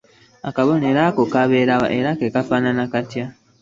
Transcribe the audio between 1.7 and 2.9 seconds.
wa, era kafaanana